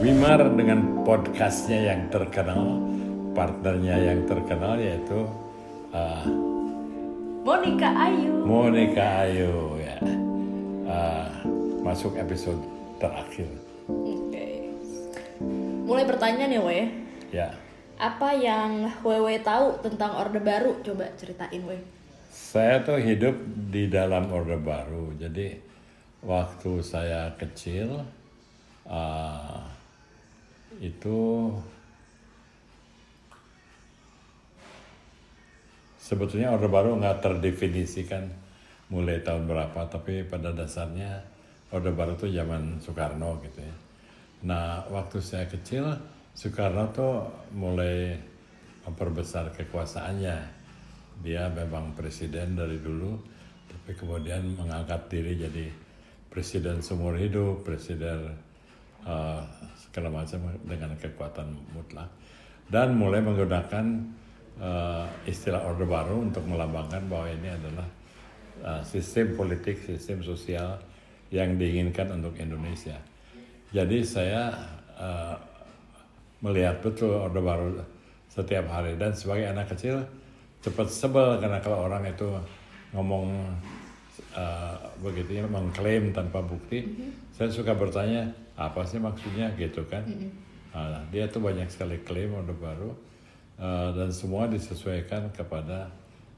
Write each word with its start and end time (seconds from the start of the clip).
Wimar 0.00 0.40
dengan 0.56 1.04
podcastnya 1.04 1.92
yang 1.92 2.08
terkenal, 2.08 2.80
partnernya 3.36 4.00
yang 4.00 4.24
terkenal 4.24 4.80
yaitu 4.80 5.28
uh, 5.92 6.24
Monica 7.44 8.08
Ayu. 8.08 8.32
Monica 8.48 9.28
Ayu 9.28 9.76
ya. 9.76 10.00
Uh, 10.88 11.28
masuk 11.84 12.16
episode 12.16 12.56
terakhir. 12.96 13.44
Oke. 13.92 14.72
Mulai 15.84 16.08
pertanyaan 16.08 16.56
ya, 16.56 16.62
Wei. 16.64 16.82
Ya. 17.28 17.52
Apa 18.00 18.32
yang 18.32 18.88
Wewe 19.04 19.36
tahu 19.44 19.84
tentang 19.84 20.16
Orde 20.16 20.40
Baru? 20.40 20.80
Coba 20.80 21.12
ceritain, 21.20 21.60
Wei. 21.68 21.84
Saya 22.32 22.80
tuh 22.80 22.96
hidup 22.96 23.36
di 23.68 23.84
dalam 23.92 24.32
Orde 24.32 24.56
Baru. 24.56 25.12
Jadi 25.20 25.60
waktu 26.24 26.80
saya 26.80 27.36
kecil 27.36 28.00
uh, 28.88 29.69
itu 30.78 31.50
sebetulnya 35.98 36.54
Orde 36.54 36.70
Baru 36.70 36.94
nggak 36.94 37.18
terdefinisikan 37.18 38.30
mulai 38.90 39.22
tahun 39.22 39.50
berapa, 39.50 39.90
tapi 39.90 40.22
pada 40.26 40.54
dasarnya 40.54 41.22
Orde 41.74 41.90
Baru 41.90 42.14
itu 42.14 42.30
zaman 42.30 42.78
Soekarno 42.78 43.42
gitu 43.42 43.62
ya. 43.62 43.76
Nah, 44.46 44.86
waktu 44.90 45.18
saya 45.22 45.46
kecil, 45.50 45.86
Soekarno 46.34 46.90
tuh 46.94 47.14
mulai 47.54 48.18
memperbesar 48.86 49.54
kekuasaannya. 49.54 50.62
Dia 51.20 51.52
memang 51.52 51.92
presiden 51.92 52.56
dari 52.56 52.80
dulu, 52.80 53.14
tapi 53.68 53.92
kemudian 53.94 54.56
mengangkat 54.56 55.06
diri 55.12 55.36
jadi 55.36 55.66
presiden 56.32 56.80
seumur 56.80 57.14
hidup, 57.20 57.62
presiden 57.62 58.49
uh, 59.04 59.42
segala 59.76 60.08
macam 60.12 60.38
dengan 60.64 60.94
kekuatan 60.96 61.52
mutlak. 61.74 62.08
Dan 62.70 62.94
mulai 62.94 63.18
menggunakan 63.18 63.84
uh, 64.62 65.06
istilah 65.26 65.66
Orde 65.66 65.86
Baru 65.88 66.22
untuk 66.22 66.46
melambangkan 66.46 67.02
bahwa 67.10 67.26
ini 67.26 67.48
adalah 67.50 67.88
uh, 68.62 68.82
sistem 68.86 69.34
politik, 69.34 69.82
sistem 69.82 70.22
sosial 70.22 70.78
yang 71.34 71.58
diinginkan 71.58 72.10
untuk 72.14 72.38
Indonesia. 72.38 72.98
Jadi 73.70 74.02
saya 74.06 74.50
uh, 74.98 75.34
melihat 76.42 76.78
betul 76.82 77.14
Orde 77.14 77.42
Baru 77.42 77.68
setiap 78.30 78.70
hari 78.70 78.94
dan 78.94 79.10
sebagai 79.10 79.50
anak 79.50 79.74
kecil 79.74 80.06
cepat 80.62 80.86
sebel 80.86 81.42
karena 81.42 81.58
kalau 81.58 81.88
orang 81.88 82.06
itu 82.06 82.28
ngomong 82.94 83.32
uh, 84.36 84.76
begitu 85.00 85.40
ya 85.40 85.44
mengklaim 85.48 86.12
tanpa 86.14 86.44
bukti, 86.44 86.84
mm-hmm. 86.84 87.34
saya 87.34 87.48
suka 87.50 87.72
bertanya 87.74 88.30
apa 88.56 88.84
sih 88.84 89.00
maksudnya 89.00 89.52
gitu 89.56 89.84
kan? 89.88 90.04
Mm-hmm. 90.04 90.30
Nah, 90.70 91.02
dia 91.10 91.26
tuh 91.26 91.42
banyak 91.42 91.66
sekali 91.66 91.98
klaim 92.06 92.30
Orde 92.36 92.54
Baru 92.54 92.94
uh, 93.58 93.90
dan 93.90 94.14
semua 94.14 94.46
disesuaikan 94.46 95.34
kepada 95.34 95.90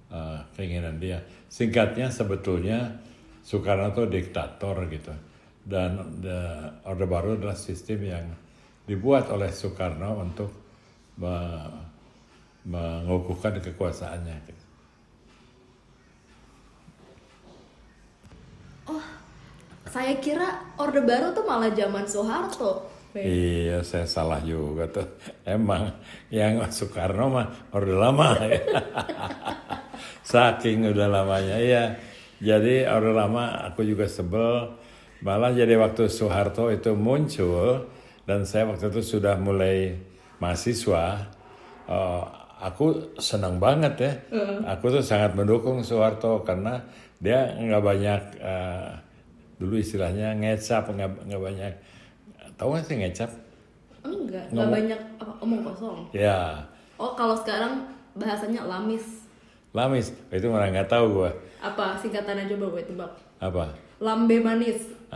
uh, 0.09 0.41
keinginan 0.57 0.97
dia. 0.97 1.21
Singkatnya 1.53 2.09
sebetulnya 2.09 2.97
Soekarno 3.45 3.93
itu 3.93 4.07
diktator 4.09 4.87
gitu 4.89 5.13
dan 5.63 6.23
Orde 6.87 7.07
Baru 7.07 7.39
adalah 7.39 7.55
sistem 7.55 8.03
yang 8.03 8.27
dibuat 8.87 9.31
oleh 9.31 9.51
Soekarno 9.51 10.19
untuk 10.23 10.51
me 11.19 11.35
mengukuhkan 12.63 13.59
kekuasaannya. 13.59 14.37
Gitu. 14.47 14.62
Saya 19.93 20.17
kira 20.17 20.73
Orde 20.81 21.05
Baru 21.05 21.37
tuh 21.37 21.45
malah 21.45 21.69
zaman 21.77 22.09
Soeharto. 22.09 22.89
Iya, 23.13 23.85
saya 23.85 24.09
salah 24.09 24.41
juga 24.41 24.89
tuh. 24.89 25.05
Emang 25.45 25.93
yang 26.33 26.65
Soekarno 26.73 27.29
mah 27.29 27.69
Orde 27.77 27.93
Lama 27.93 28.41
ya. 28.41 28.57
Saking 30.33 30.97
udah 30.97 31.13
lamanya, 31.13 31.61
iya. 31.61 31.85
Jadi 32.41 32.89
Orde 32.89 33.13
Lama 33.13 33.69
aku 33.69 33.85
juga 33.85 34.09
sebel. 34.09 34.81
Malah 35.21 35.53
jadi 35.53 35.77
waktu 35.77 36.09
Soeharto 36.09 36.73
itu 36.73 36.97
muncul 36.97 37.85
dan 38.25 38.49
saya 38.49 38.73
waktu 38.73 38.89
itu 38.89 39.05
sudah 39.05 39.37
mulai 39.37 39.93
mahasiswa, 40.41 41.29
uh, 41.85 42.25
aku 42.65 43.13
senang 43.21 43.61
banget 43.61 43.95
ya. 44.01 44.13
Uh. 44.33 44.65
Aku 44.73 44.89
tuh 44.89 45.05
sangat 45.05 45.37
mendukung 45.37 45.85
Soeharto 45.85 46.41
karena 46.49 46.81
dia 47.21 47.53
nggak 47.61 47.85
banyak 47.85 48.23
uh, 48.41 49.12
dulu 49.63 49.79
istilahnya 49.79 50.35
ngecap 50.35 50.91
nggak 50.91 51.11
nggak 51.31 51.43
banyak 51.43 51.73
tahu 52.59 52.75
nggak 52.75 52.85
sih 52.85 52.97
ngecap? 52.99 53.31
Enggak, 54.03 54.45
nggak 54.51 54.71
banyak 54.71 55.01
apa, 55.23 55.33
omong 55.39 55.63
kosong. 55.63 56.11
Ya. 56.11 56.59
Oh 56.99 57.15
kalau 57.15 57.39
sekarang 57.39 57.87
bahasanya 58.19 58.67
lamis. 58.67 59.23
Lamis, 59.73 60.13
itu 60.29 60.47
orang 60.51 60.75
nggak 60.75 60.91
tahu 60.91 61.23
gua. 61.23 61.31
Apa 61.63 61.97
singkatannya 61.97 62.51
coba 62.51 62.77
gue 62.77 62.83
tebak? 62.91 63.13
Apa? 63.39 63.71
Lambe 64.03 64.43
manis. 64.43 64.91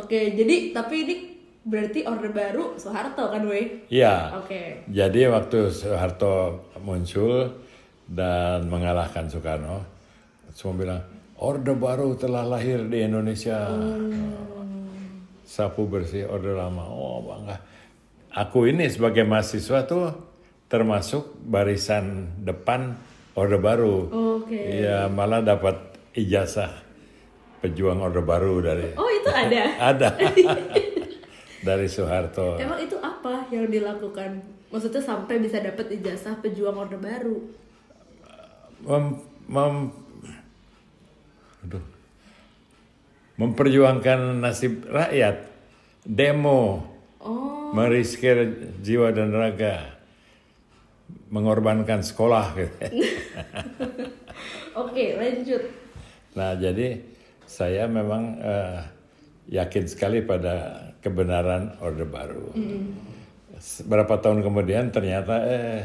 Oke, 0.00 0.36
jadi 0.36 0.76
tapi 0.76 1.08
ini 1.08 1.16
berarti 1.64 2.04
Orde 2.04 2.28
Baru 2.28 2.76
Soeharto 2.76 3.32
kan, 3.32 3.42
Wei? 3.48 3.88
Iya. 3.88 4.36
Oke. 4.36 4.84
Jadi 4.92 5.24
waktu 5.32 5.72
Soeharto 5.72 6.68
muncul 6.84 7.48
dan 8.04 8.68
mengalahkan 8.68 9.24
Soekarno, 9.26 9.80
semua 10.52 10.76
bilang 10.76 11.02
Orde 11.44 11.76
Baru 11.76 12.16
telah 12.16 12.40
lahir 12.40 12.88
di 12.88 13.04
Indonesia. 13.04 13.68
Hmm. 13.68 14.40
Sapu 15.44 15.84
bersih 15.84 16.24
Orde 16.24 16.56
Lama. 16.56 16.88
Oh 16.88 17.20
bangga. 17.20 17.60
Aku 18.32 18.64
ini 18.64 18.88
sebagai 18.88 19.28
mahasiswa 19.28 19.84
tuh 19.84 20.08
termasuk 20.72 21.36
barisan 21.44 22.32
depan 22.40 22.96
Orde 23.36 23.60
Baru. 23.60 24.08
Oke. 24.08 24.56
Okay. 24.56 24.82
Iya, 24.82 25.12
malah 25.12 25.44
dapat 25.44 25.76
ijazah 26.16 26.72
pejuang 27.60 28.00
Orde 28.00 28.24
Baru 28.24 28.64
dari. 28.64 28.96
Oh, 28.96 29.10
itu 29.12 29.28
ada. 29.28 29.62
ada. 29.92 30.08
dari 31.68 31.86
Soeharto. 31.88 32.56
Emang 32.60 32.80
itu 32.80 32.96
apa 33.00 33.48
yang 33.52 33.68
dilakukan? 33.68 34.40
Maksudnya 34.72 35.00
sampai 35.00 35.40
bisa 35.40 35.60
dapat 35.60 35.92
ijazah 35.92 36.40
pejuang 36.40 36.76
Orde 36.76 36.98
Baru? 37.00 37.36
Mem, 38.84 39.16
mem, 39.48 40.03
aduh, 41.64 41.84
memperjuangkan 43.40 44.38
nasib 44.38 44.84
rakyat, 44.86 45.48
demo, 46.04 46.84
oh. 47.18 47.72
meriskir 47.74 48.70
jiwa 48.84 49.10
dan 49.10 49.34
raga, 49.34 49.98
mengorbankan 51.32 52.04
sekolah. 52.04 52.54
Gitu. 52.54 52.76
Oke, 54.84 55.18
lanjut. 55.18 55.62
Nah, 56.34 56.58
jadi 56.58 56.98
saya 57.46 57.86
memang 57.86 58.38
uh, 58.42 58.82
yakin 59.48 59.84
sekali 59.86 60.22
pada 60.24 60.86
kebenaran 60.98 61.78
Orde 61.78 62.06
Baru. 62.08 62.50
Mm. 62.56 63.14
Berapa 63.86 64.18
tahun 64.18 64.42
kemudian 64.42 64.90
ternyata 64.90 65.34
eh 65.46 65.82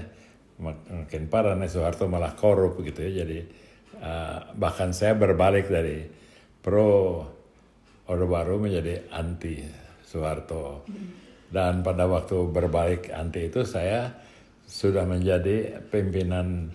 makin 0.60 1.32
parah 1.32 1.56
nih 1.56 1.72
Soeharto 1.72 2.10
malah 2.10 2.34
korup 2.34 2.82
gitu 2.82 3.06
ya. 3.06 3.24
Jadi 3.24 3.46
uh, 4.00 4.56
bahkan 4.56 4.96
saya 4.96 5.16
berbalik 5.16 5.68
dari 5.68 6.04
pro 6.60 7.24
Orde 8.10 8.26
Baru 8.26 8.58
menjadi 8.58 9.06
anti 9.14 9.62
Soeharto. 10.02 10.88
Dan 11.50 11.82
pada 11.82 12.06
waktu 12.06 12.50
berbalik 12.50 13.14
anti 13.14 13.50
itu 13.50 13.62
saya 13.66 14.14
sudah 14.70 15.06
menjadi 15.06 15.82
pimpinan 15.90 16.70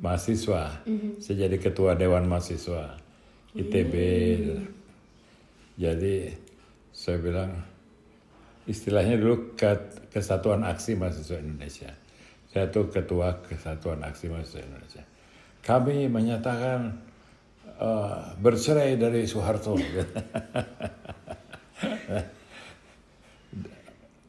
mahasiswa. 0.00 0.84
Mm-hmm. 0.84 1.12
Saya 1.20 1.48
jadi 1.48 1.56
ketua 1.60 1.96
dewan 1.96 2.28
mahasiswa 2.28 2.96
ITB. 3.56 3.94
Mm. 3.96 4.64
Jadi 5.80 6.16
saya 6.92 7.16
bilang 7.16 7.52
istilahnya 8.68 9.16
dulu 9.16 9.56
Kesatuan 10.12 10.68
Aksi 10.68 10.96
Mahasiswa 10.96 11.40
Indonesia. 11.40 11.92
Saya 12.52 12.68
tuh 12.68 12.92
ketua 12.92 13.40
Kesatuan 13.44 14.04
Aksi 14.04 14.28
Mahasiswa 14.28 14.60
Indonesia. 14.60 15.04
Kami 15.60 16.08
menyatakan 16.08 16.96
uh, 17.80 18.32
bercerai 18.40 18.96
dari 18.96 19.28
Soeharto. 19.28 19.76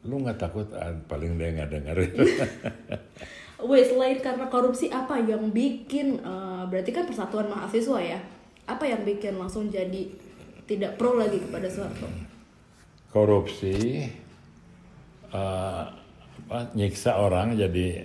Lu 0.08 0.18
nggak 0.18 0.38
takut? 0.38 0.66
Ah, 0.74 0.92
paling 1.06 1.38
dia 1.38 1.54
nggak 1.54 1.70
dengar. 1.70 1.96
Wait, 3.70 3.86
selain 3.86 4.18
karena 4.18 4.50
korupsi 4.50 4.90
apa 4.90 5.22
yang 5.22 5.54
bikin 5.54 6.18
uh, 6.26 6.66
berarti 6.66 6.90
kan 6.90 7.06
persatuan 7.06 7.46
mahasiswa 7.46 8.02
ya? 8.02 8.18
Apa 8.66 8.90
yang 8.90 9.06
bikin 9.06 9.38
langsung 9.38 9.70
jadi 9.70 10.10
tidak 10.66 10.98
pro 10.98 11.14
lagi 11.14 11.38
kepada 11.38 11.70
Soeharto? 11.70 12.10
Korupsi, 13.14 14.02
uh, 15.30 15.86
apa, 16.52 16.58
nyiksa 16.74 17.14
orang 17.22 17.54
jadi 17.54 18.02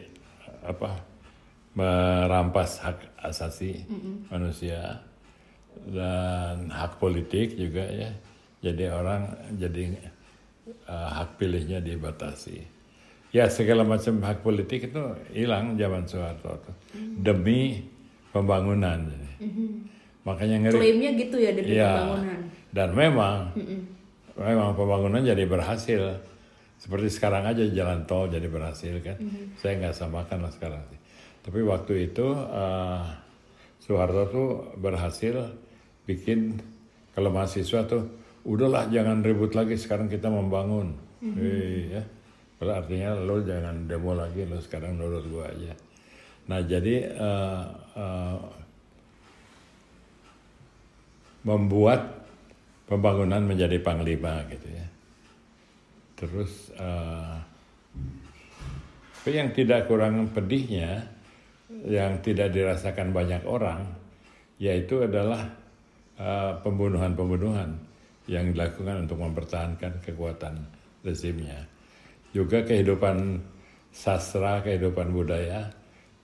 apa 0.62 1.07
merampas 1.78 2.82
hak 2.82 3.22
asasi 3.22 3.86
mm 3.86 3.98
-hmm. 4.02 4.16
manusia 4.34 5.06
dan 5.86 6.74
hak 6.74 6.98
politik 6.98 7.54
juga 7.54 7.86
ya. 7.86 8.10
Jadi 8.66 8.90
orang 8.90 9.30
jadi 9.54 9.94
uh, 10.90 11.10
hak 11.22 11.38
pilihnya 11.38 11.78
dibatasi. 11.78 12.66
Ya 13.30 13.46
segala 13.54 13.86
macam 13.86 14.18
hak 14.26 14.42
politik 14.42 14.90
itu 14.90 15.04
hilang 15.36 15.78
zaman 15.78 16.10
Soeharto 16.10 16.58
itu 16.58 16.72
demi 17.22 17.86
pembangunan. 18.34 19.14
Mm-hmm. 19.38 19.70
Makanya 20.26 20.56
ngeri. 20.66 20.78
Klaimnya 20.82 21.12
gitu 21.14 21.38
ya 21.38 21.52
demi 21.54 21.78
ya, 21.78 21.92
pembangunan. 21.94 22.40
Dan 22.74 22.90
memang, 22.98 23.38
mm-hmm. 23.54 23.80
memang 24.42 24.70
pembangunan 24.74 25.22
jadi 25.22 25.44
berhasil. 25.46 26.02
Seperti 26.78 27.10
sekarang 27.10 27.46
aja 27.46 27.62
jalan 27.74 28.06
tol 28.10 28.26
jadi 28.30 28.50
berhasil 28.50 28.98
kan. 29.06 29.22
Mm-hmm. 29.22 29.46
Saya 29.62 29.74
nggak 29.86 29.96
samakan 29.98 30.40
lah 30.42 30.52
sekarang. 30.58 30.82
Tapi 31.48 31.64
waktu 31.64 32.12
itu 32.12 32.28
uh, 32.28 33.08
Soeharto 33.80 34.24
tuh 34.28 34.50
berhasil 34.76 35.48
bikin 36.04 36.60
kalau 37.16 37.32
mahasiswa 37.32 37.88
tuh 37.88 38.04
udahlah 38.44 38.92
jangan 38.92 39.24
ribut 39.24 39.56
lagi 39.56 39.80
sekarang 39.80 40.12
kita 40.12 40.28
membangun. 40.28 40.92
Mm-hmm. 41.24 41.40
Hei, 41.40 41.96
ya. 41.96 42.04
Kalau 42.60 42.74
artinya 42.76 43.16
lo 43.16 43.40
jangan 43.48 43.88
demo 43.88 44.12
lagi 44.12 44.44
lo 44.44 44.60
sekarang 44.60 45.00
nurut 45.00 45.24
gua 45.32 45.48
aja. 45.48 45.72
Nah 46.52 46.60
jadi 46.68 47.16
uh, 47.16 47.64
uh, 47.96 48.38
membuat 51.48 52.28
pembangunan 52.92 53.40
menjadi 53.48 53.80
panglima 53.80 54.44
gitu 54.52 54.68
ya. 54.68 54.88
Terus 56.20 56.76
uh, 56.76 57.40
tapi 59.28 59.44
yang 59.44 59.52
tidak 59.52 59.92
kurang 59.92 60.32
pedihnya, 60.32 61.04
yang 61.88 62.24
tidak 62.24 62.56
dirasakan 62.56 63.12
banyak 63.12 63.44
orang, 63.44 63.84
yaitu 64.60 65.04
adalah 65.04 65.52
pembunuhan-pembunuhan 66.66 67.70
uh, 67.78 67.86
yang 68.26 68.50
dilakukan 68.50 69.06
untuk 69.06 69.22
mempertahankan 69.22 70.02
kekuatan 70.02 70.58
rezimnya 71.06 71.68
juga 72.38 72.62
kehidupan 72.62 73.42
sastra, 73.90 74.62
kehidupan 74.62 75.10
budaya 75.10 75.74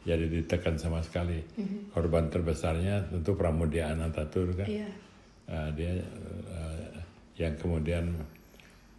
jadi 0.03 0.27
ditekan 0.27 0.75
sama 0.77 0.99
sekali. 0.99 1.39
Mm-hmm. 1.41 1.95
Korban 1.95 2.27
terbesarnya 2.27 3.07
tentu 3.07 3.33
Pramudia 3.33 3.89
Anantatur 3.95 4.51
kan. 4.53 4.67
Yeah. 4.69 4.93
Uh, 5.49 5.69
dia 5.73 5.97
uh, 6.53 7.01
yang 7.39 7.57
kemudian 7.57 8.13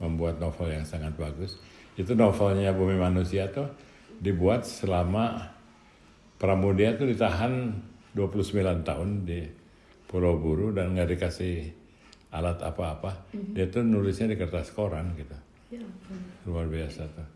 membuat 0.03 0.43
novel 0.43 0.75
yang 0.75 0.83
sangat 0.83 1.15
bagus. 1.15 1.61
Itu 1.95 2.19
novelnya 2.19 2.75
Bumi 2.75 2.99
Manusia 2.99 3.47
tuh 3.53 3.71
dibuat 4.19 4.67
selama 4.67 5.54
Pramudia 6.39 6.99
tuh 6.99 7.07
ditahan 7.11 7.71
29 8.15 8.87
tahun 8.87 9.09
di 9.27 9.43
Pulau 10.07 10.39
Buru 10.39 10.71
dan 10.71 10.95
nggak 10.95 11.19
dikasih 11.19 11.85
alat 12.35 12.59
apa-apa. 12.63 13.31
Mm-hmm. 13.31 13.53
Dia 13.55 13.67
tuh 13.71 13.83
nulisnya 13.87 14.31
di 14.31 14.37
kertas 14.39 14.75
koran 14.75 15.15
gitu. 15.15 15.35
Ya, 15.75 15.83
luar 16.47 16.67
biasa 16.71 17.07
tuh. 17.11 17.29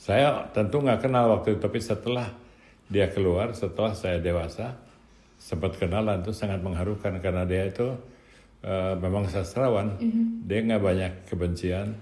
Saya 0.00 0.48
tentu 0.56 0.80
nggak 0.80 1.04
kenal 1.04 1.28
waktu 1.36 1.56
itu, 1.56 1.60
tapi 1.60 1.80
setelah 1.80 2.28
dia 2.88 3.12
keluar, 3.12 3.52
setelah 3.52 3.92
saya 3.92 4.16
dewasa, 4.16 4.80
sempat 5.36 5.76
kenalan 5.76 6.24
tuh 6.24 6.32
sangat 6.32 6.64
mengharukan 6.64 7.20
karena 7.20 7.44
dia 7.44 7.68
itu 7.68 7.96
uh, 8.64 8.96
memang 8.96 9.28
sastrawan, 9.28 10.00
mm 10.00 10.08
-hmm. 10.08 10.24
dia 10.48 10.58
nggak 10.64 10.80
banyak 10.80 11.12
kebencian, 11.28 12.00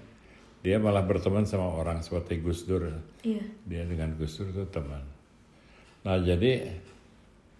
dia 0.62 0.78
malah 0.78 1.02
berteman 1.02 1.42
sama 1.42 1.74
orang 1.74 1.98
seperti 2.02 2.38
Gus 2.38 2.70
Dur, 2.70 2.86
yeah. 3.26 3.42
dia 3.66 3.82
dengan 3.82 4.14
Gus 4.14 4.38
Dur 4.38 4.54
itu 4.54 4.62
teman. 4.70 5.17
Nah 6.06 6.16
jadi 6.22 6.66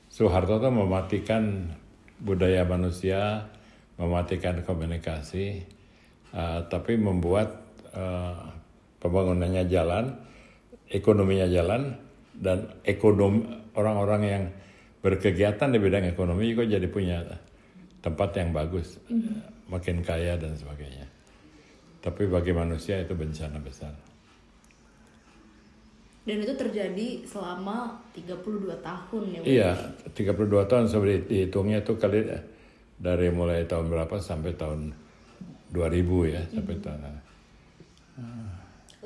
Soeharto 0.08 0.58
tuh 0.58 0.73
mematikan 0.73 1.69
budaya 2.19 2.67
manusia, 2.67 3.46
mematikan 4.00 4.62
komunikasi, 4.67 5.62
uh, 6.35 6.64
tapi 6.67 6.99
membuat 6.99 7.55
uh, 7.94 8.50
pembangunannya 8.99 9.69
jalan, 9.70 10.11
ekonominya 10.90 11.46
jalan, 11.46 11.94
dan 12.38 12.67
ekonomi 12.82 13.46
orang-orang 13.75 14.23
yang 14.26 14.44
berkegiatan 14.99 15.70
di 15.70 15.79
bidang 15.79 16.11
ekonomi 16.11 16.50
juga 16.50 16.67
jadi 16.67 16.88
punya 16.90 17.23
tempat 18.02 18.35
yang 18.38 18.50
bagus, 18.50 18.99
mm-hmm. 19.06 19.70
makin 19.70 20.02
kaya 20.02 20.35
dan 20.35 20.55
sebagainya. 20.58 21.06
Tapi 22.02 22.26
bagi 22.31 22.55
manusia 22.55 22.99
itu 23.02 23.14
bencana 23.14 23.58
besar. 23.62 24.07
Dan 26.28 26.44
itu 26.44 26.52
terjadi 26.52 27.25
selama 27.25 27.96
32 28.12 28.69
tahun 28.84 29.22
ya? 29.32 29.40
Iya, 29.40 29.70
32 30.12 30.69
tahun 30.69 30.84
seperti 30.84 31.25
dihitungnya 31.25 31.80
itu 31.80 31.96
kali 31.96 32.20
dari 33.00 33.32
mulai 33.32 33.64
tahun 33.64 33.88
berapa 33.88 34.20
sampai 34.20 34.52
tahun 34.52 34.92
2000 35.72 36.28
ya, 36.28 36.42
sampai 36.52 36.76
tahun 36.84 37.00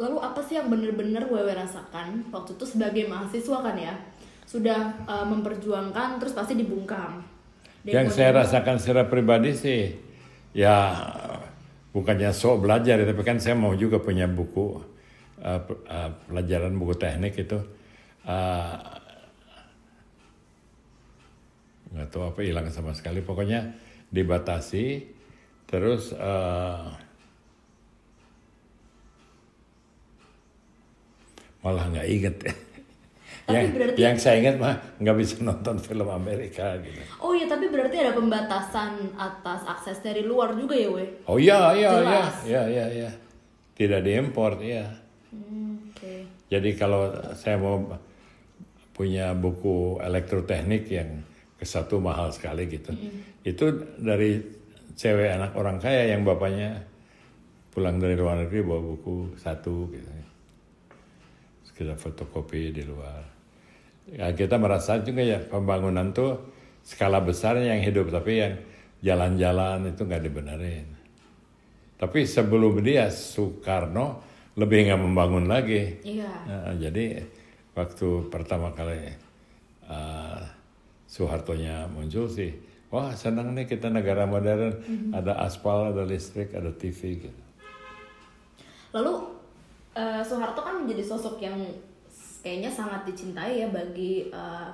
Lalu 0.03 0.19
apa 0.19 0.41
sih 0.43 0.59
yang 0.59 0.67
benar-benar 0.67 1.31
Wewe 1.31 1.55
rasakan 1.55 2.27
waktu 2.35 2.59
itu 2.59 2.65
sebagai 2.67 3.07
mahasiswa 3.07 3.59
kan 3.63 3.77
ya? 3.79 3.95
Sudah 4.43 4.91
uh, 5.07 5.23
memperjuangkan 5.23 6.19
terus 6.19 6.35
pasti 6.35 6.59
dibungkam. 6.59 7.23
Yang 7.87 8.19
saya 8.19 8.35
rasakan 8.35 8.83
secara 8.83 9.07
pribadi 9.07 9.55
sih 9.55 9.95
ya 10.59 10.91
bukannya 11.95 12.35
sok 12.35 12.67
belajar 12.67 12.99
ya, 12.99 13.07
tapi 13.07 13.23
kan 13.23 13.39
saya 13.39 13.55
mau 13.55 13.79
juga 13.79 14.03
punya 14.03 14.27
buku 14.27 14.92
uh, 15.43 15.61
uh, 15.67 16.11
pelajaran 16.31 16.75
buku 16.79 16.95
teknik 16.97 17.35
itu 17.37 17.59
uh, 18.27 18.79
nggak 21.93 22.09
tahu 22.09 22.23
apa 22.25 22.41
hilang 22.41 22.67
sama 22.73 22.97
sekali 22.97 23.21
pokoknya 23.21 23.77
dibatasi 24.09 25.05
terus 25.69 26.17
uh, 26.17 26.89
malah 31.63 31.87
nggak 31.93 32.09
inget 32.09 32.37
tapi 33.47 33.59
yang, 33.59 33.67
berarti 33.75 33.99
yang 33.99 34.17
saya 34.17 34.37
ingat 34.39 34.57
mah 34.57 34.75
nggak 35.03 35.17
bisa 35.19 35.35
nonton 35.43 35.77
film 35.83 36.07
Amerika 36.07 36.79
gitu. 36.79 37.03
Oh 37.19 37.35
iya 37.35 37.51
tapi 37.51 37.67
berarti 37.67 37.99
ada 37.99 38.15
pembatasan 38.15 39.19
atas 39.19 39.67
akses 39.67 39.99
dari 39.99 40.23
luar 40.23 40.55
juga 40.55 40.79
ya 40.79 40.89
we? 40.95 41.27
Oh 41.27 41.43
iya 41.43 41.75
iya 41.75 41.91
iya 41.99 42.23
iya 42.47 42.63
iya 42.71 42.87
iya 43.03 43.11
tidak 43.75 44.07
diimpor 44.07 44.63
ya. 44.63 45.02
Hmm, 45.33 45.91
okay. 45.91 46.29
Jadi 46.53 46.77
kalau 46.77 47.09
saya 47.33 47.57
mau 47.57 47.81
punya 48.93 49.33
buku 49.33 49.97
elektroteknik 50.05 50.85
yang 50.93 51.25
ke 51.57 51.65
satu 51.65 51.97
mahal 51.97 52.29
sekali 52.29 52.69
gitu, 52.69 52.93
mm. 52.93 53.49
itu 53.49 53.65
dari 53.97 54.37
cewek 54.93 55.41
anak 55.41 55.57
orang 55.57 55.81
kaya 55.81 56.13
yang 56.13 56.23
bapaknya 56.29 56.85
pulang 57.73 57.97
dari 57.97 58.13
luar 58.13 58.45
negeri 58.45 58.61
bawa 58.61 58.83
buku 58.85 59.33
satu 59.41 59.89
gitu 59.89 60.13
kita 61.83 61.99
fotokopi 61.99 62.71
di 62.71 62.83
luar. 62.87 63.23
Ya, 64.07 64.31
kita 64.31 64.55
merasa 64.61 65.03
juga 65.03 65.27
ya 65.27 65.43
pembangunan 65.43 66.15
tuh 66.15 66.55
skala 66.87 67.19
besar 67.23 67.59
yang 67.59 67.83
hidup, 67.83 68.15
tapi 68.15 68.33
yang 68.39 68.55
jalan-jalan 69.03 69.91
itu 69.91 70.03
nggak 70.07 70.23
dibenerin. 70.23 70.87
Tapi 71.99 72.27
sebelum 72.27 72.83
dia 72.83 73.11
Soekarno 73.11 74.32
lebih 74.57 74.89
nggak 74.89 75.01
membangun 75.01 75.47
lagi. 75.49 75.97
Iya. 76.05 76.33
Nah, 76.45 76.75
jadi 76.77 77.25
waktu 77.73 78.29
pertama 78.29 78.73
kali 78.77 79.13
uh, 79.89 80.41
Soehartonya 81.09 81.89
muncul 81.89 82.29
sih, 82.29 82.53
wah 82.93 83.13
senang 83.17 83.57
nih 83.57 83.65
kita 83.65 83.89
negara 83.89 84.29
modern, 84.29 84.77
mm 84.77 84.85
-hmm. 84.85 85.11
ada 85.17 85.41
aspal, 85.45 85.93
ada 85.93 86.05
listrik, 86.05 86.53
ada 86.53 86.73
TV 86.73 87.29
gitu. 87.29 87.43
Lalu 88.93 89.15
uh, 89.97 90.21
Soeharto 90.21 90.61
kan 90.61 90.85
menjadi 90.85 91.05
sosok 91.05 91.41
yang 91.41 91.57
kayaknya 92.43 92.69
sangat 92.69 93.07
dicintai 93.07 93.63
ya 93.63 93.69
bagi 93.71 94.27
eh, 94.29 94.69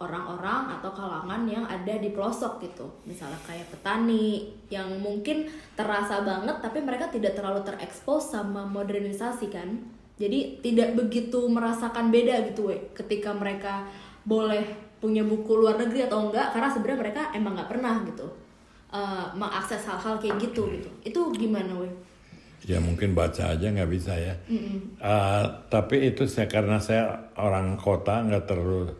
orang-orang 0.00 0.80
atau 0.80 0.90
kalangan 0.96 1.44
yang 1.44 1.68
ada 1.68 2.00
di 2.00 2.08
pelosok 2.08 2.64
gitu 2.64 2.88
misalnya 3.04 3.36
kayak 3.44 3.68
petani 3.68 4.48
yang 4.72 4.88
mungkin 4.96 5.44
terasa 5.76 6.24
banget 6.24 6.56
tapi 6.64 6.80
mereka 6.80 7.12
tidak 7.12 7.36
terlalu 7.36 7.60
terekspos 7.60 8.32
sama 8.32 8.64
modernisasi 8.64 9.52
kan 9.52 9.76
jadi 10.16 10.56
tidak 10.64 10.96
begitu 10.96 11.44
merasakan 11.52 12.08
beda 12.08 12.48
gitu 12.48 12.72
we 12.72 12.80
ketika 12.96 13.36
mereka 13.36 13.84
boleh 14.24 14.64
punya 15.04 15.20
buku 15.20 15.52
luar 15.52 15.76
negeri 15.76 16.08
atau 16.08 16.28
enggak 16.28 16.56
karena 16.56 16.68
sebenarnya 16.72 17.00
mereka 17.04 17.22
emang 17.36 17.52
nggak 17.60 17.70
pernah 17.72 17.94
gitu 18.08 18.26
uh, 18.96 19.28
mengakses 19.36 19.84
hal-hal 19.84 20.16
kayak 20.16 20.40
gitu 20.40 20.64
gitu 20.72 20.88
itu 21.04 21.20
gimana 21.36 21.76
we 21.76 21.92
ya 22.64 22.76
mungkin 22.76 23.16
baca 23.16 23.56
aja 23.56 23.72
nggak 23.72 23.88
bisa 23.88 24.12
ya. 24.12 24.36
Mm 24.44 24.60
-mm. 24.60 24.78
Uh, 25.00 25.44
tapi 25.72 26.12
itu 26.12 26.28
saya 26.28 26.44
karena 26.44 26.76
saya 26.76 27.32
orang 27.40 27.80
kota 27.80 28.20
nggak 28.20 28.44
terlalu 28.44 28.92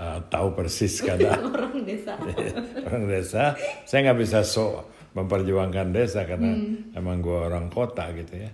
uh, 0.00 0.18
tahu 0.32 0.56
persis 0.56 1.04
kadang 1.04 1.52
orang 1.52 1.84
desa. 1.84 2.16
orang 2.88 3.04
desa, 3.04 3.54
saya 3.84 3.98
nggak 4.08 4.20
bisa 4.24 4.40
sok 4.40 4.88
memperjuangkan 5.12 5.92
desa 5.92 6.24
karena 6.24 6.56
mm. 6.56 6.96
emang 6.96 7.20
gue 7.20 7.36
orang 7.36 7.68
kota 7.68 8.08
gitu 8.16 8.40
ya. 8.40 8.50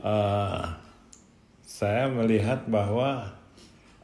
Uh, 0.00 0.64
saya 1.68 2.08
melihat 2.08 2.64
bahwa 2.70 3.36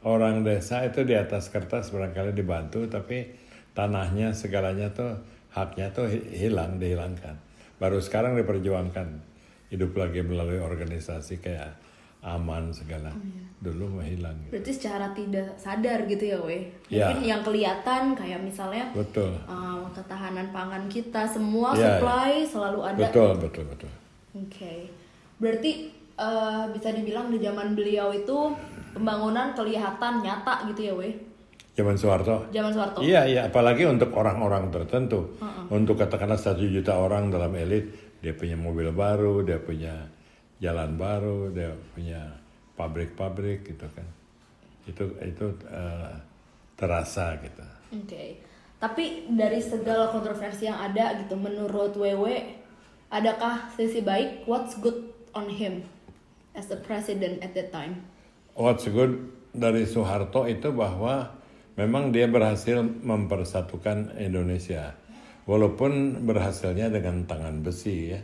orang 0.05 0.45
desa 0.45 0.85
itu 0.85 1.01
di 1.09 1.17
atas 1.17 1.49
kertas 1.49 1.89
barangkali 1.89 2.37
dibantu, 2.37 2.85
tapi 2.85 3.33
tanahnya 3.73 4.37
segalanya 4.37 4.93
tuh 4.93 5.17
haknya 5.57 5.89
tuh 5.95 6.11
hilang 6.11 6.77
dihilangkan. 6.77 7.41
Baru 7.81 7.99
sekarang 8.03 8.37
diperjuangkan 8.39 9.35
hidup 9.73 9.97
lagi 9.97 10.23
melalui 10.23 10.61
organisasi 10.63 11.43
kayak 11.43 11.84
aman 12.25 12.73
segala. 12.73 13.13
Oh, 13.13 13.21
iya. 13.21 13.45
Dulu 13.61 14.01
mah 14.01 14.07
hilang. 14.09 14.37
Gitu. 14.45 14.51
Berarti 14.57 14.73
secara 14.73 15.07
tidak 15.13 15.49
sadar 15.61 15.99
gitu 16.09 16.25
ya, 16.25 16.39
weh. 16.41 16.65
Ya. 16.89 17.13
Mungkin 17.13 17.21
yang 17.25 17.43
kelihatan 17.45 18.17
kayak 18.17 18.41
misalnya 18.41 18.89
Betul. 18.97 19.37
uh, 19.45 19.85
ketahanan 19.93 20.49
pangan 20.53 20.85
kita 20.89 21.29
semua 21.29 21.77
Ya, 21.77 22.01
supply 22.01 22.45
selalu 22.45 22.81
ada. 22.81 23.01
Betul, 23.09 23.33
betul, 23.41 23.65
betul. 23.69 23.93
Oke. 24.37 24.89
Berarti 25.41 25.93
uh, 26.17 26.69
bisa 26.73 26.93
dibilang 26.93 27.29
di 27.29 27.41
zaman 27.41 27.77
beliau 27.77 28.13
itu 28.13 28.53
pembangunan 28.97 29.53
kelihatan 29.53 30.25
nyata 30.25 30.69
gitu 30.73 30.81
ya, 30.89 30.95
weh. 30.97 31.15
Zaman 31.75 31.99
Soeharto. 31.99 32.49
Zaman 32.55 32.71
Soeharto. 32.71 33.01
Iya, 33.03 33.27
iya. 33.27 33.41
Apalagi 33.51 33.83
untuk 33.85 34.15
orang-orang 34.15 34.71
tertentu. 34.71 35.35
Untuk 35.75 35.99
katakanlah 35.99 36.39
satu 36.39 36.63
juta 36.63 36.95
orang 36.95 37.35
dalam 37.35 37.51
elit, 37.57 37.91
dia 38.23 38.31
punya 38.31 38.55
mobil 38.55 38.95
baru, 38.95 39.43
dia 39.43 39.59
punya 39.59 40.07
jalan 40.65 40.97
baru, 40.97 41.53
dia 41.53 41.77
punya 41.93 42.25
pabrik-pabrik 42.81 43.69
gitu 43.69 43.85
kan. 43.93 44.09
Itu 44.89 45.13
itu 45.21 45.47
eh, 45.69 46.17
terasa 46.81 47.37
gitu. 47.45 47.65
Oke. 47.93 48.41
Tapi 48.81 49.29
dari 49.33 49.61
segala 49.61 50.09
kontroversi 50.09 50.69
yang 50.69 50.77
ada 50.77 51.17
gitu, 51.21 51.37
menurut 51.37 51.97
WW, 51.97 52.25
adakah 53.13 53.69
sisi 53.77 54.01
baik? 54.01 54.45
What's 54.49 54.77
good 54.81 55.13
on 55.37 55.49
him 55.49 55.85
as 56.57 56.69
a 56.73 56.81
president 56.81 57.41
at 57.41 57.53
that 57.57 57.73
time? 57.73 58.05
What's 58.57 58.85
good 58.89 59.33
dari 59.55 59.87
Soeharto 59.87 60.45
itu 60.51 60.75
bahwa 60.75 61.33
memang 61.79 62.11
dia 62.11 62.27
berhasil 62.27 62.83
mempersatukan 62.83 64.19
Indonesia. 64.19 64.99
Walaupun 65.45 66.25
berhasilnya 66.25 66.89
dengan 66.89 67.29
tangan 67.29 67.61
besi 67.61 68.17
ya, 68.17 68.21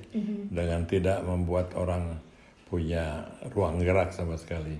dengan 0.49 0.89
tidak 0.89 1.21
membuat 1.21 1.77
orang 1.77 2.17
punya 2.71 3.27
ruang 3.51 3.83
gerak 3.83 4.15
sama 4.15 4.39
sekali. 4.39 4.79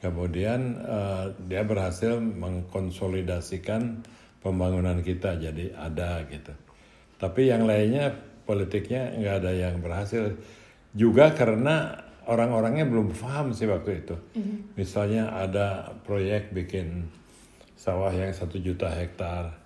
Kemudian 0.00 0.80
eh, 0.80 1.24
dia 1.44 1.62
berhasil 1.62 2.16
mengkonsolidasikan 2.16 4.00
pembangunan 4.40 5.04
kita 5.04 5.36
jadi 5.36 5.76
ada 5.76 6.24
gitu. 6.26 6.56
Tapi 7.20 7.52
yang 7.52 7.68
lainnya 7.68 8.16
politiknya 8.48 9.12
nggak 9.20 9.36
ada 9.44 9.52
yang 9.52 9.76
berhasil. 9.84 10.32
Juga 10.96 11.36
karena 11.36 11.94
orang-orangnya 12.26 12.88
belum 12.88 13.12
paham 13.12 13.52
sih 13.52 13.68
waktu 13.68 14.02
itu. 14.02 14.16
Misalnya 14.80 15.36
ada 15.36 15.92
proyek 16.08 16.56
bikin 16.56 17.12
sawah 17.76 18.10
yang 18.10 18.32
satu 18.32 18.56
juta 18.58 18.88
hektar. 18.88 19.56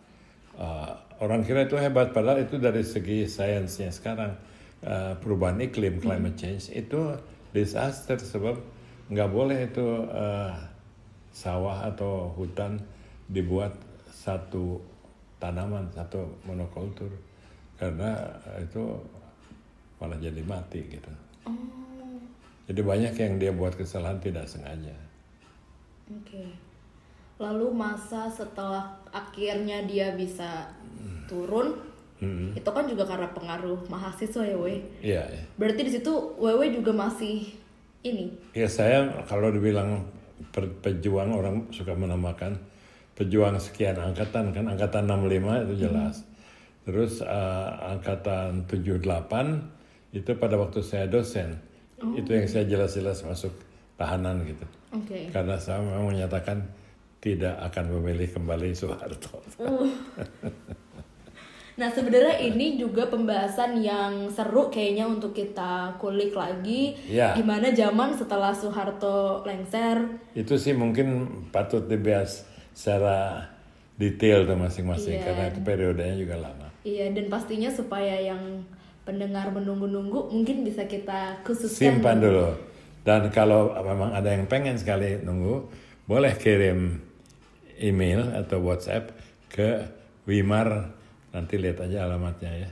Uh, 0.55 0.95
orang 1.19 1.43
kira 1.43 1.67
itu 1.67 1.75
hebat, 1.75 2.15
padahal 2.15 2.47
itu 2.47 2.63
dari 2.63 2.87
segi 2.87 3.27
sainsnya 3.27 3.91
sekarang 3.91 4.39
uh, 4.87 5.19
perubahan 5.19 5.59
iklim, 5.59 5.99
climate 5.99 6.39
change 6.39 6.71
itu 6.71 7.19
disaster 7.55 8.19
sebab 8.19 8.59
nggak 9.09 9.31
boleh 9.31 9.71
itu 9.71 9.87
uh, 10.11 10.53
sawah 11.31 11.87
atau 11.87 12.35
hutan 12.35 12.77
dibuat 13.31 13.73
satu 14.11 14.83
tanaman, 15.39 15.87
satu 15.95 16.27
monokultur 16.43 17.11
karena 17.79 18.27
itu 18.59 18.99
malah 20.03 20.19
jadi 20.19 20.43
mati 20.43 20.83
gitu. 20.91 21.13
Jadi 22.65 22.81
banyak 22.81 23.15
yang 23.15 23.35
dia 23.37 23.53
buat 23.53 23.77
kesalahan 23.77 24.17
tidak 24.25 24.49
sengaja. 24.49 24.97
Oke. 26.09 26.49
Lalu 27.37 27.67
masa 27.77 28.31
setelah 28.31 28.89
akhirnya 29.13 29.85
dia 29.85 30.17
bisa 30.17 30.65
turun, 31.29 31.77
itu 32.57 32.71
kan 32.71 32.85
juga 32.89 33.05
karena 33.05 33.29
pengaruh 33.37 33.85
mahasiswa 33.91 34.43
ya, 34.47 34.57
Wei. 34.57 34.81
Iya. 35.05 35.25
ya. 35.29 35.43
Berarti 35.61 35.81
di 35.85 35.93
situ 35.93 36.13
WW 36.41 36.73
juga 36.73 36.95
masih 36.95 37.53
ini. 38.01 38.33
Ya 38.57 38.65
saya 38.65 39.13
kalau 39.29 39.53
dibilang 39.53 40.09
per- 40.55 40.73
pejuang 40.81 41.37
orang 41.37 41.69
suka 41.69 41.93
menamakan 41.93 42.57
pejuang 43.15 43.61
sekian 43.61 43.95
angkatan 44.01 44.51
kan 44.57 44.65
angkatan 44.67 45.05
65 45.05 45.65
itu 45.69 45.75
jelas. 45.89 46.25
Terus 46.85 47.21
eh, 47.25 47.69
angkatan 47.93 48.69
78 48.69 50.17
itu 50.17 50.31
pada 50.37 50.55
waktu 50.57 50.81
saya 50.85 51.09
dosen. 51.09 51.57
Itu 52.17 52.37
yang 52.37 52.45
saya 52.45 52.69
jelas-jelas 52.69 53.25
masuk 53.25 53.53
tahanan 53.97 54.45
gitu. 54.45 54.67
Oke. 54.93 55.33
Karena 55.33 55.57
saya 55.57 55.81
memang 55.81 56.13
menyatakan 56.13 56.61
tidak 57.25 57.57
akan 57.73 57.85
memilih 58.01 58.29
kembali 58.29 58.77
Soeharto. 58.77 59.41
Nah 61.75 61.91
sebenarnya 61.91 62.39
ini 62.39 62.79
juga 62.79 63.11
pembahasan 63.11 63.83
yang 63.83 64.31
seru 64.31 64.71
kayaknya 64.71 65.11
untuk 65.11 65.35
kita 65.35 65.99
kulik 65.99 66.31
lagi. 66.31 66.95
Iya. 67.11 67.35
Gimana 67.35 67.75
zaman 67.75 68.15
setelah 68.15 68.55
Soeharto 68.55 69.43
lengser. 69.43 70.23
Itu 70.39 70.55
sih 70.55 70.71
mungkin 70.71 71.27
patut 71.51 71.91
dibahas 71.91 72.47
secara 72.71 73.51
detail 73.99 74.47
tuh 74.47 74.59
masing-masing 74.59 75.19
Iya. 75.19 75.25
karena 75.27 75.45
itu 75.51 75.61
periodenya 75.67 76.15
juga 76.15 76.37
lama. 76.47 76.69
Iya 76.87 77.11
dan 77.11 77.27
pastinya 77.27 77.71
supaya 77.71 78.23
yang 78.23 78.63
pendengar 79.03 79.51
menunggu-nunggu 79.51 80.31
mungkin 80.31 80.63
bisa 80.63 80.87
kita 80.87 81.43
khususkan. 81.43 81.99
Simpan 81.99 82.23
dulu. 82.23 82.55
Dan 83.05 83.29
kalau 83.35 83.75
memang 83.83 84.15
ada 84.17 84.33
yang 84.33 84.49
pengen 84.49 84.79
sekali 84.81 85.21
nunggu, 85.21 85.69
boleh 86.09 86.33
kirim 86.39 87.03
email 87.83 88.31
atau 88.33 88.63
WhatsApp 88.63 89.11
ke 89.51 89.91
Wimar. 90.25 91.03
Nanti 91.35 91.59
lihat 91.59 91.83
aja 91.83 92.07
alamatnya 92.07 92.51
ya. 92.55 92.69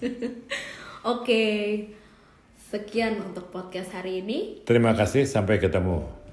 Oke. 1.12 1.44
Sekian 2.56 3.20
untuk 3.20 3.52
podcast 3.52 3.92
hari 3.92 4.24
ini. 4.24 4.64
Terima 4.64 4.96
kasih, 4.96 5.28
sampai 5.28 5.60
ketemu. 5.60 6.23